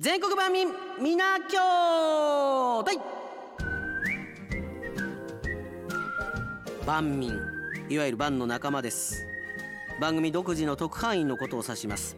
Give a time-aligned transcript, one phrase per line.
[0.00, 0.66] 全国万民
[1.00, 1.56] 皆兄
[2.80, 3.00] 弟
[6.84, 7.30] 万民
[7.88, 9.24] いわゆる万の仲間です。
[10.00, 12.16] 番組独自の特派員のことを指します。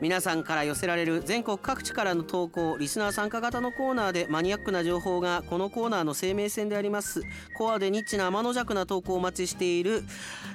[0.00, 7.22] 皆さんから寄せられる全国各地からの投稿リスナー参加型のコーナーでマニアックな情報がこのコーナーの生命線であります。
[7.56, 10.04] コアでニッチな天の弱な投稿をお待ちしている、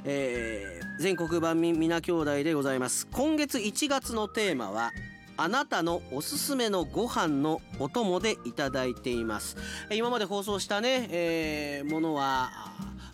[0.05, 3.07] えー、全国万民皆兄弟でございます。
[3.11, 4.93] 今月1月のテーマは
[5.41, 9.55] あなたのおすすめのご飯のお供でいただいています。
[9.89, 12.51] 今まで放送したね、えー、ものは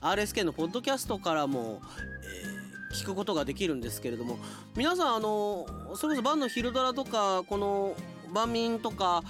[0.01, 1.81] RSK のポッドキャストからも、
[2.91, 4.39] えー、聞くことができるんですけれども
[4.75, 7.95] 皆さんあのそれこそ晩の昼ドラとかこの
[8.33, 9.21] 万民とか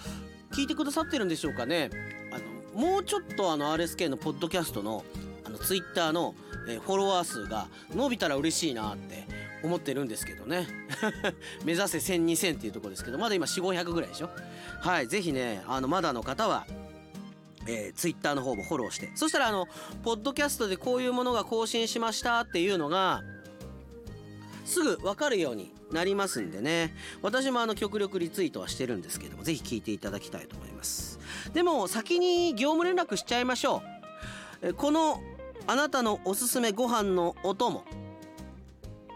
[0.53, 1.89] 聞いてくださってるんでしょうかね。
[2.31, 5.03] あのもうちょっとあの RSK のポッドキャストの
[5.43, 6.33] あのツイッターの、
[6.69, 9.27] えー、フォロワー数が伸びたら嬉しいなって
[9.65, 10.67] 思ってるんですけどね。
[11.65, 14.29] 目指せ10002000っていうとこですけどまだ今4500ぐらいでしょ。
[14.79, 16.65] はい是非ねあのまだの方は
[17.67, 19.11] えー、ツイッターの方もフォローして。
[19.15, 19.67] そしたらあの
[20.03, 23.23] ポッドキャストでこういうものが更新しましたっていうのが
[24.65, 26.95] すぐ分かるようになりますんでね。
[27.21, 31.19] 私もあの極力リツイートはしてるんですけども是非聞いていただきたいと思います。
[31.53, 33.81] でも先に業務連絡しちゃいましょ
[34.61, 34.73] う。
[34.75, 35.21] この
[35.67, 37.83] あなたのおすすめご飯のお供。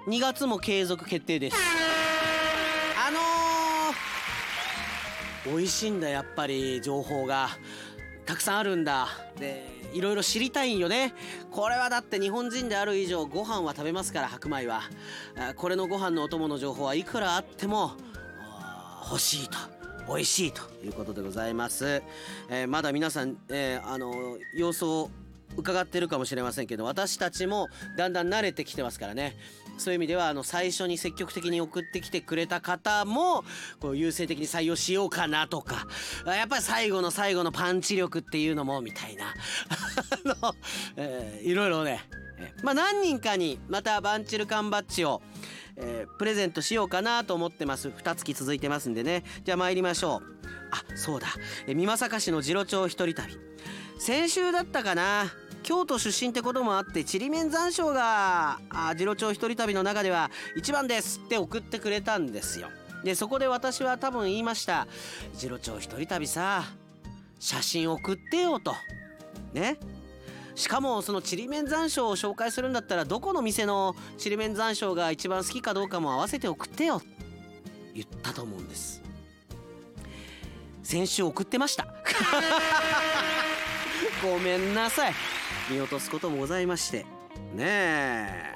[0.09, 1.55] 2月も継続決定です。
[2.97, 7.49] あのー、美味しいんだやっぱり情報が。
[8.25, 9.07] たくさんあるんだ。
[9.39, 11.13] でいろいろ知りたいんよね。
[11.51, 14.81] これはだって日本人である以上ご飯は食べますから白米は。
[15.55, 17.91] これのご飯のお供の情報はいくらあっても
[19.11, 19.57] 欲しいと。
[20.07, 22.01] 美味しいということでございます、
[22.49, 25.11] えー、まだ皆さん、えー、あの様子を
[25.57, 29.35] 伺ってるかもしれませんけど私たちもだんだん慣れてきてますからね。
[29.77, 33.45] そういう意味ではあの最初に積極的に送ってきてくれた方も
[33.79, 35.87] こう優先的に採用しようかなとか
[36.25, 39.33] やっぱり最後の最後のパンチ力っていうのもみたいな。
[40.35, 40.55] あの、
[40.97, 42.01] えー、いろいろね、
[42.63, 45.21] まあ、何人かにまたバンチル缶バッジを
[45.81, 47.87] えー、プレゼントしようかなと思ってます。
[47.87, 49.23] 2月続いてますんでね。
[49.45, 50.39] じゃあ参りましょう。
[50.71, 51.27] あそうだ。
[51.67, 53.37] え美作市の次郎町一人旅。
[53.97, 55.31] 先週だったかな。
[55.63, 62.69] 京都出身ってこともあってちりめん山椒があ次郎町一人旅の中では一番ですって送ってくれたんですよ。
[63.03, 64.87] でそこで私は多分言いました。
[65.35, 66.63] 次郎町一人旅さ
[67.39, 68.75] 写真送ってよと。
[69.53, 69.77] ね。
[70.59, 77.01] しかもそのちりめん山椒を紹介するんだったらどこの店のちりめん山椒が一番好きかどうかも合わせて送ってよ
[77.93, 79.01] 言ったと思うんです。
[80.83, 81.87] 先週送ってました。
[84.21, 85.13] ごめんなさい。
[85.71, 87.05] 見落とすこともございまして。
[87.53, 88.55] ねえ。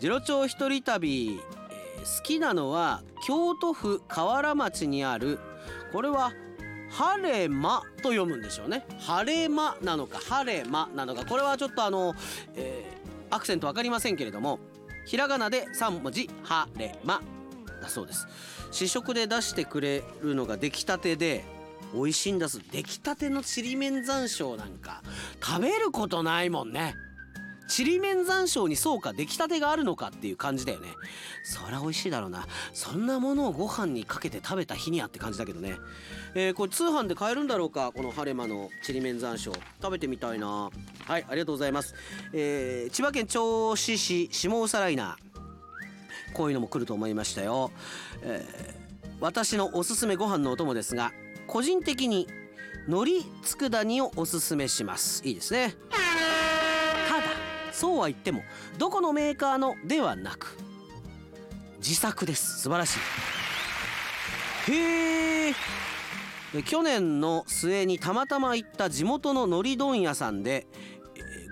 [0.00, 1.38] 次郎町一人旅、
[1.68, 5.38] えー、好きなのは京都府河原町にある。
[5.92, 6.32] これは
[6.92, 8.84] 晴れ間と読むんでしょうね。
[8.98, 11.24] 晴れ間なのか晴れ間なのか。
[11.24, 12.14] これはちょっとあの、
[12.54, 14.60] えー、アクセント分かりませんけれども
[15.06, 17.22] ひらがなで3文字晴れ間
[17.80, 18.28] だそうです。
[18.70, 21.44] 試食で出してくれるのが出来たてで
[21.94, 25.02] 美味しいんだす出来たてのちりめん山椒なんか
[25.42, 26.94] 食べることないもんね。
[27.72, 30.88] ちりめん山椒にそうか出来たてがあるのかっていう感じだよね。
[31.42, 32.46] そりゃ美味しいだろうな。
[32.74, 35.78] そんなものをご飯にかけて食べた日にゃって感じだけどね。
[36.34, 37.90] えー、これ通販で買えるんだろうか？
[37.92, 39.52] このハレマのちりめん山椒。
[39.80, 40.68] 食べてみたいな。
[41.06, 41.94] はいありがとうございます、
[42.34, 46.34] えー、千葉県銚子市下総ライナー。
[46.34, 47.70] こういうのも来ると思いましたよ、
[48.22, 51.12] えー、私のおすすめご飯のお供ですが
[51.46, 52.26] 個人的に
[52.86, 55.26] 海苔佃煮をおすすめします。
[55.26, 55.74] いいですね。
[57.72, 58.42] そうは言っても
[58.78, 60.56] どこのメーカーのではなく
[61.78, 62.60] 自作です。
[62.60, 62.96] 素晴らし
[64.68, 64.72] い。
[64.72, 65.54] へえ
[66.66, 70.66] 去年の末にたまたま行った地元の海苔問屋さんで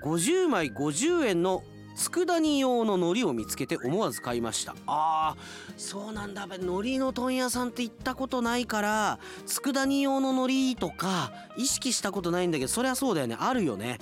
[0.05, 1.63] 50枚50円の
[1.95, 4.75] 佃煮用の海苔を見つけて思わず買いました。
[4.87, 6.45] あーそうなんだ。
[6.45, 13.35] 海苔の問屋さんって行ったことないから佃煮用の海苔とか意識したことないんだけどそりゃそうだよね。
[13.39, 13.99] あるよね。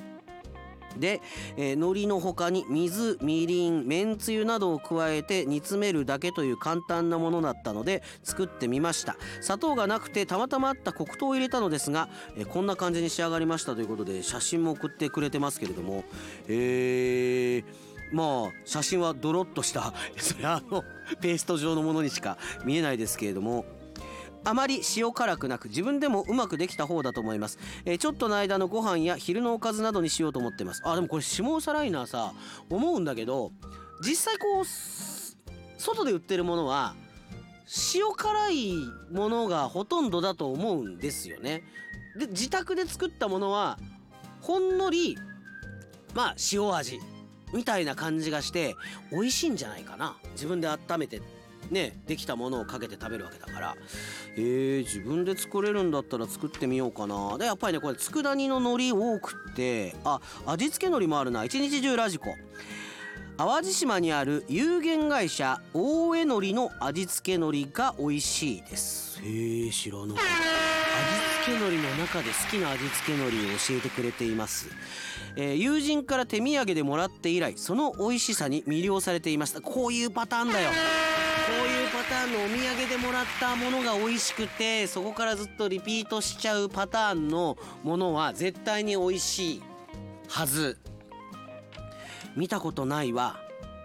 [1.00, 1.22] で、
[1.57, 9.18] えー、海苔の他に水みりんめんつゆなどを加えて煮詰めるだけという簡単なものだったので作ってみました。
[9.42, 13.75] 砂糖がなくてたまたまあった黒糖を入れたのですが、えー、こんな感じに仕上がりました。
[13.75, 16.04] ということで写真も送ってくれてますけれども。
[16.48, 19.94] えーまあ写真はドロッとした。
[20.18, 20.84] それあの
[21.22, 23.66] ペースト状のものにしか見えないですけれども。
[24.44, 30.82] あまり塩辛くなく自分でもうまくできた方だと思います、えー、ちょっとの間のご飯や昼のおかずなどにしようと思ってます。
[30.86, 32.34] あでもこれ下サライナーさ
[32.70, 33.52] 思うんだけど
[34.02, 34.66] 実際こう
[35.78, 36.96] 外で売ってるものは
[37.94, 38.74] 塩辛い
[39.12, 41.64] ものがほとんどだと思うんですよね。
[42.18, 43.78] で自宅で作ったものは
[44.42, 45.18] ほんのり
[46.16, 47.00] まあ塩味
[47.54, 48.76] みたいな感じがして
[49.12, 50.18] 美味しいんじゃないかな。
[50.34, 51.22] 自分で温めて。
[51.71, 53.75] ねできたものをかけて食べるわけだから。
[54.36, 57.38] えー、自分で作れるんだったら作ってみようかな。
[57.38, 61.44] でやっぱりねこれ佃煮の海苔多くってあ味付け海苔もあるな。
[61.45, 62.36] 一日中ラジコ。
[63.38, 69.21] 淡路島にある有限会社大江海苔の味付け海苔が美味しいです。
[69.24, 70.21] へえ知らなかった。
[70.21, 70.27] 味
[71.45, 74.68] 付け海苔の中で好きな味付け海苔を教えてくれています。
[75.36, 80.70] えー、友人から手土産でもらって以来その美味しさに魅了されていましたこういうパターンだよ。
[80.70, 80.76] こ
[81.66, 89.64] ういうパターンのお土産でもらったものが美味しくてそこからずっとリピートしちゃうパターンのものは絶対に美味しい
[90.28, 90.78] はず。
[92.36, 93.40] 見たことないわ。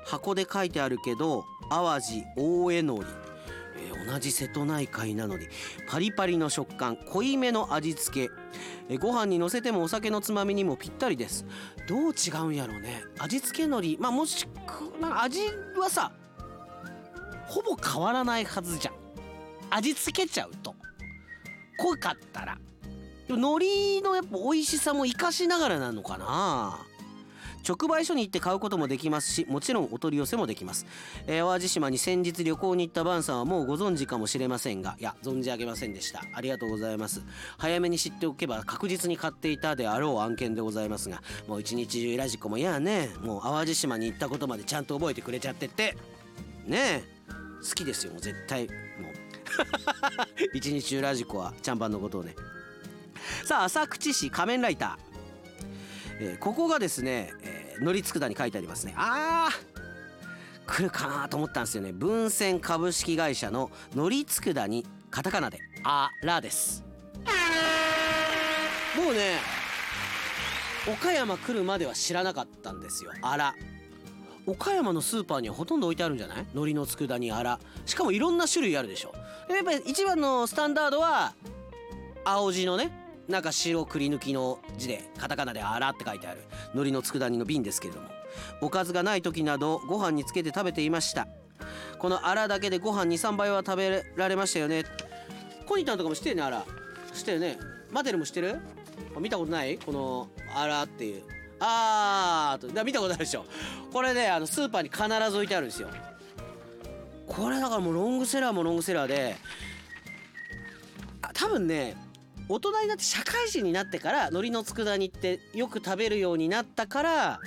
[0.04, 3.06] 箱で書いてあるけど淡路大江海苔、
[3.84, 5.46] えー、同じ瀬戸内海なのに
[5.88, 8.34] パリパリの食感濃いめの味付け。
[8.88, 11.46] えご飯にのせてもお酒のつまみにもぴったりです。
[11.88, 13.02] どう違うんやろうね。
[13.18, 15.40] 味付け海苔まあもしくな味
[15.76, 16.12] はさ
[17.46, 18.94] ほぼ変わらないはずじゃん。
[19.70, 20.74] 味付けちゃうと。
[21.78, 22.58] 濃かったら。
[23.26, 26.86] でも海苔のやっぱ美味しさも生かしながらなのかな。
[27.66, 30.86] 直売所に行って買うこともできますしもちろんお取り寄せもできます、
[31.26, 36.22] えー、淡路島に先日旅行に行ったバンさんはもうご存知かもしれませんがいや存じ上げませんでした。
[36.34, 37.22] ありがとうございます。
[37.58, 45.96] 早めに知っておけば確実に買っていたであろう案件でございますがもう一日中ラジコもいやねもう淡路島に行ったことまでちゃんと覚えてくれちゃってって
[46.66, 47.02] ねえ
[47.60, 48.66] 好きですよもう絶対。
[48.66, 48.76] もう。
[50.54, 52.34] 一日中ラジコはちゃんぱんのことをね。
[53.44, 55.13] さあ浅口市仮面ライター。
[56.20, 58.94] えー、ここがですね、えー、乗り佃に書いてありますね。
[58.96, 59.74] あー
[60.66, 61.92] 来るかなと思ったんですよね。
[61.92, 66.82] 文鮮株式会社の乗り佃にカタカナで「あら」です。
[68.96, 69.38] もうね
[70.90, 73.12] 岡山来るまでは知らなかったんですよ。
[73.20, 73.54] あら。
[74.46, 76.46] 岡山のスーパーにはほとんど置いてあるんじゃない？
[76.54, 77.58] 海苔の佃煮あら。
[77.86, 79.14] しかもいろんな種類あるでしょ。
[79.48, 81.34] やっぱり一番のスタンダードは
[82.24, 82.90] 青地のね
[83.28, 86.42] なんか白くり抜きの字でカタカナで「あら」って書いてある。
[86.74, 88.08] 海苔の佃煮の瓶ですけれども。
[88.60, 91.26] おかずがない時などご飯につけて食べていました。
[91.98, 94.84] このあらだけでご飯23杯は食べられましたよね。
[95.66, 96.66] コニタンとかも知ってるねあら。
[97.14, 97.58] 知ってるね。
[97.90, 98.58] マテルも知ってる？
[99.18, 99.78] 見たことない？
[99.78, 101.22] このあらっていう。
[101.60, 102.84] あーと。
[102.84, 103.46] 見たことあるでしょ。
[103.92, 105.88] これねあのスーパーに必ず置いてあるんですよ。
[107.26, 109.36] これだからもうロングセラーもロングセラーで。
[111.32, 111.96] 多分ね
[112.48, 117.40] 大人になって社会人になってから海苔の佃煮ってよく食べるようになったから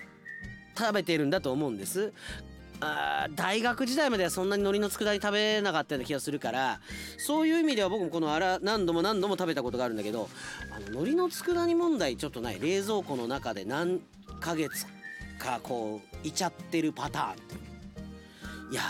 [0.77, 2.13] 食べてるんだと思うんです。
[2.79, 6.79] あ大学時代まではそんなに海苔の佃煮食べなかったような気がするから
[7.17, 10.29] そういう意味では僕もこのあら何度も何度も食べたことがあるんだけど
[10.71, 12.59] あの海苔の佃煮問題ちょっとない。
[12.59, 13.99] 冷蔵庫の中で何
[14.39, 14.85] ヶ月
[15.39, 18.83] かこういちゃってるパターンいや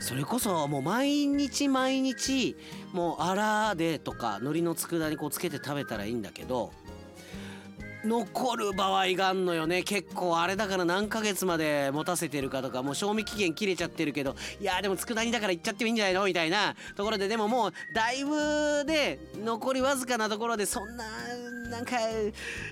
[0.00, 2.56] それこそもう毎日毎日
[2.92, 6.72] もうあらでとか海苔の佃煮こうつけて食べたらいいんだけど
[8.04, 9.82] 残る場合があんのよね。
[9.82, 16.24] 結構あれだから何ヶ月まで持たせてるかとかもう賞味期限切れちゃってるけどいやでも佃煮だからいっちゃってもいいんじゃないの？
[16.24, 21.04] みたいなところででももうだいぶで残りわずかなところでそんな
[21.68, 21.96] なんか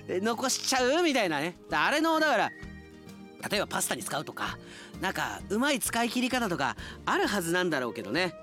[0.07, 1.03] 残しちゃう？
[1.03, 1.57] みたいなね。
[1.69, 2.51] あれのだから
[3.49, 4.57] 例えばパスタに使うとか
[5.01, 6.75] なんかうまい使い切り方とか
[7.05, 8.33] あるはずなんだろうけどね。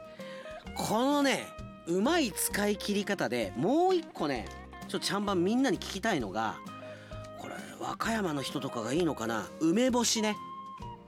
[0.76, 1.48] このね
[1.86, 4.46] うまい使い切り方でもう一個ね
[4.88, 6.56] ちょっとちゃんばんみんなに聞きたいのが
[7.38, 9.48] これ和歌山の人とかがいいのかな？
[9.60, 10.36] 梅干しね。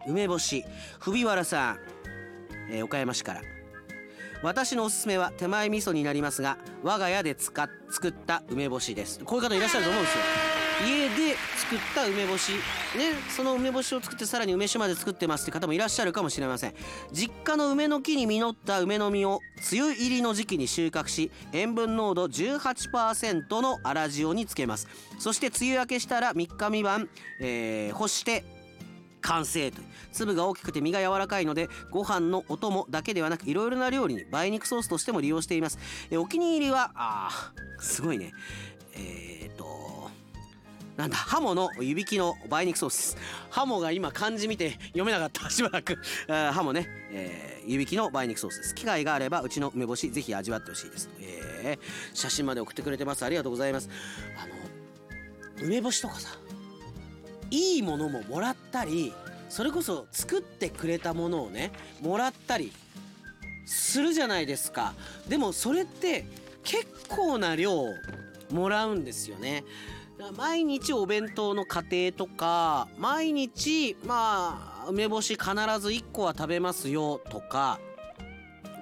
[0.07, 0.65] 梅干し。
[0.99, 1.79] 藤原さん、
[2.71, 3.43] えー、岡山市から。
[4.43, 9.21] 私のおすすめは手前味噌になりますが我が家で使っ作った梅干しです。
[9.25, 10.25] こういう方いらっしゃると思うんですよ。
[10.83, 12.53] 家で作った梅干し。
[12.53, 12.59] ね
[13.29, 16.75] その梅干しを作ってさらに梅酒まで作ってますって方もいらっしゃるかもしれません。
[17.13, 19.41] 実家の梅の木に実った梅の実を
[19.73, 24.89] 梅雨入りの時期に収穫し塩分濃度18%の粗塩につけます。
[25.19, 27.09] そして梅雨明けしたら3日未満、
[27.41, 28.45] えー、干して
[29.21, 29.81] 完成と
[30.13, 35.79] 粒が大きくて身が柔らかいのでご飯のお供だけではなくいろいろな料理に梅肉ソースとしても利用しています。
[36.11, 38.33] えお気に入りはあすごいね。
[38.97, 39.94] えー、っと
[40.97, 43.17] なんだハモの湯引きの梅肉ソースです。
[43.51, 45.51] ハモが今漢字見て読めなかった。
[45.51, 45.99] しばらく。
[46.29, 48.75] ハモね、えー、湯引きの梅肉ソースです。
[48.77, 53.25] 機会があればうちの梅干しぜひ味わってほしいです、えー、写真まで送ってくれてます。
[53.25, 53.89] ありがとうございます。
[54.37, 56.39] あの梅干しとかさ
[57.51, 59.13] いいものももらったり
[59.49, 62.73] それこそ作ってくれたものをねもらったり
[63.67, 64.95] するじゃないですか。
[65.29, 66.25] でもそれって
[66.63, 67.85] 結構な量
[68.51, 69.65] もらうんですよね。
[70.37, 75.45] 毎日お弁当の家庭とか毎日まあ梅干し必
[75.81, 77.81] ず1個は食べますよとか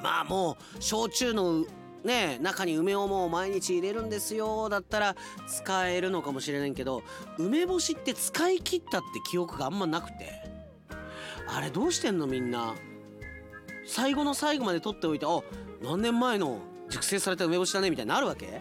[0.03, 1.65] まあもう焼酎の
[2.05, 7.03] ね中に梅をもう毎日入れるんですよだったら使えるのかもしれないけど
[7.39, 10.43] 梅干しって使い切ったって記憶があんまなくて。
[11.55, 12.27] あれどうしてんの？
[12.27, 12.75] みんな。
[13.87, 15.41] 最後の最後まで取っておいてあ
[15.83, 18.61] 何年前の熟成された梅干しだねみたいになるわけ？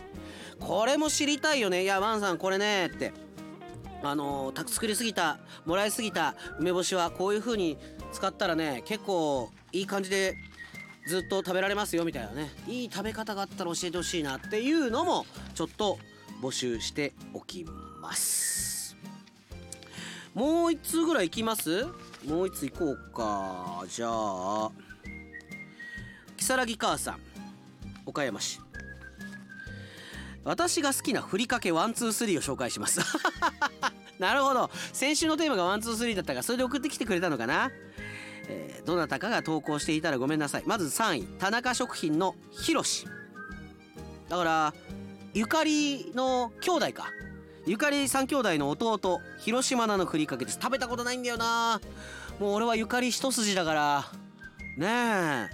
[0.61, 1.83] これも知りたいよね。
[1.83, 3.11] いやワンさんこれねって。
[4.03, 7.77] あのー、作りすぎたもらいすぎた梅干しはこういう風に
[8.11, 10.35] 使ったらね結構いい感じで
[11.07, 12.49] ずっと食べられますよみたいなね。
[12.67, 15.99] いい食べ方があったら教えてほしいなっていうのもちょっと
[16.41, 17.63] 募集しておき
[18.01, 18.95] ます。
[20.33, 21.83] もう1通ぐらいいきます？
[21.83, 21.91] も
[22.43, 23.83] う1つ行こうか。
[23.87, 24.71] じゃあ
[26.37, 27.19] 如月母さん
[28.07, 28.59] 岡山市。
[30.43, 32.99] 私が好きなふりかけ one two three を紹介します。
[34.19, 34.69] なるほど。
[34.93, 37.71] 先週のテーマが one two three だったからそれで送ってきてくれたのかな？
[38.47, 40.63] えー、どなたかが投稿していたらごめんなさい。
[40.65, 41.23] まず3位。
[41.39, 43.07] 田中食品のひろし
[44.29, 44.73] だから
[45.33, 47.09] ゆかりの兄弟か。
[47.67, 50.57] ゆかり3兄弟の弟広島菜のふりかけです。
[50.61, 51.79] 食べたことないんだよな。
[52.39, 54.05] もう俺はゆかり一筋だから。
[54.77, 55.49] ね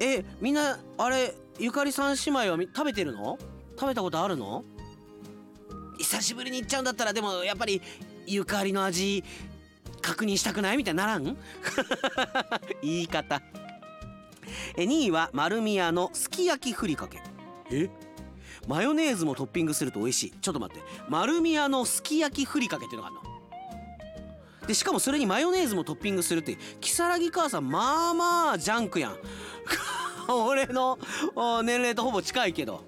[0.00, 0.18] え。
[0.20, 3.38] えみんなあれゆかり三姉妹は食べてるの？
[3.78, 4.64] 食べたことあるの？
[5.98, 7.80] 久しぶりに行っちゃうんだったらでもやっぱり
[8.26, 9.22] ゆかりの味
[10.02, 10.76] 確認したくない？
[10.76, 11.24] みたいにならん？
[12.82, 13.40] 言い方。
[14.76, 17.22] え2位は丸宮のすき焼きふりかけ。
[17.70, 17.90] え？
[18.66, 20.30] マヨネーズもトッピングすると美味しい。
[20.40, 20.84] ちょっと待って。
[21.08, 24.66] 丸宮のすき焼きふりかけっていうのがあるの？
[24.66, 29.16] でしかもそれにマヨネーズもトッピングするって如月母さんまあまあジャンクやん。
[30.28, 30.98] 俺の
[31.62, 32.82] 年齢とほぼ近いけど。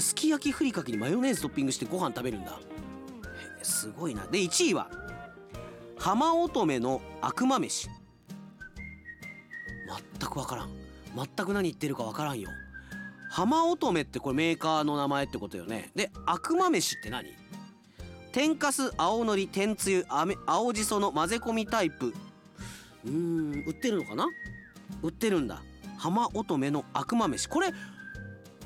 [0.00, 2.58] すき焼きふりかけにマヨネーズトッピングしてご飯食べるんだ。
[3.62, 4.26] すごいな。
[4.26, 4.90] で1位は
[5.98, 7.88] 浜乙女の悪魔飯。
[10.20, 10.70] 全く分からん。
[11.14, 12.50] 全く何言ってるか分からんよ。
[13.30, 15.90] 浜乙女ってこれメーカーの名前ってことよね。
[15.94, 17.34] で悪魔飯って何？
[18.32, 20.06] 天かす青のり天つゆ
[20.46, 22.14] 青じその混ぜ込みタイプ。
[23.04, 24.26] うーん売ってるのかな？
[25.02, 25.62] 売ってるんだ。
[25.98, 27.48] 浜乙女の悪魔飯。
[27.48, 27.72] これ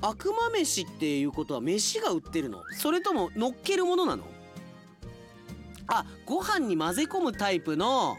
[0.02, 2.62] 悪魔飯っていうことは飯が売ってるの？
[2.76, 4.24] それとも乗っけるものなの？
[5.86, 8.18] あご飯に混ぜ込むタイプの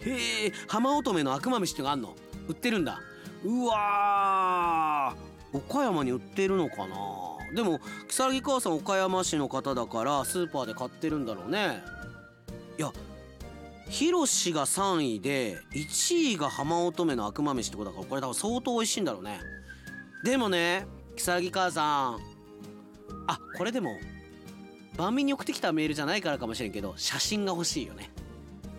[0.00, 2.14] へえ浜乙女の悪魔飯ってのがあんの？
[2.48, 3.00] 売ってるんだ。
[3.44, 5.16] うわ
[5.52, 6.96] 岡山に売ってるのかな？
[7.54, 11.82] でも如月母さん岡山市の方だからスーパーで買ってるんだろうね。
[12.78, 12.92] いや
[13.88, 19.40] ヒロシが3位で1位が浜乙女の悪魔飯ってことだからこれ多分相当美味しいんだろうね。
[20.24, 20.86] でもね
[21.16, 22.18] 如月母さん。
[23.26, 23.98] あこれでも
[24.96, 28.10] 番組に送ってきたメールじゃないからかもしれんけど写真が欲しいよね。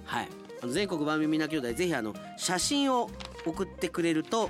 [0.06, 0.28] はい。
[0.62, 3.10] あの全国番組みんな兄弟ぜひあの写真を
[3.46, 4.50] 送ってくれると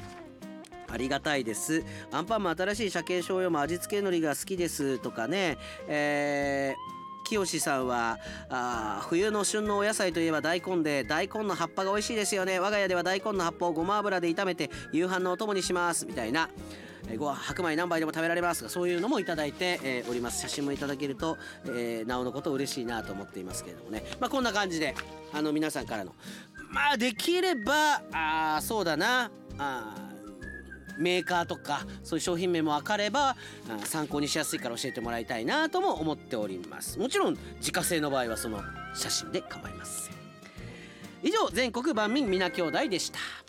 [0.89, 1.83] ありがたいです。
[2.11, 4.99] アンパンマン新しい鮭醤油も味付け海苔が好きです。
[4.99, 5.57] とかね。
[5.87, 6.93] えー
[7.25, 12.59] 清さんはあ冬の旬のお野菜といえば大根で大根の葉っぱが美味しいですよね。
[12.59, 16.05] 我が家では大根の葉っぱをごま油で炒めて夕飯のお供にします。
[16.05, 16.49] みたいな。
[17.09, 20.41] えご白米何杯でも食べられますがそういうのもいただいて、えー、おります。
[20.41, 24.03] 写真もいただけると、えー、なおのこと嬉しいなと思っていますけれどもね。
[24.19, 24.95] まあこんな感じで
[25.33, 26.13] あの皆さんからの
[26.69, 29.95] まあできればあそうだなあ
[30.97, 33.35] メーカーとかそういう商品名も分かれば
[33.83, 36.99] 参考にしやすいから教えてもらいたいなとも思っております。
[36.99, 38.61] もちろん自家製の場合はその
[38.93, 40.13] 写真で構いません。
[41.23, 43.42] 以上全国万民皆兄弟でした。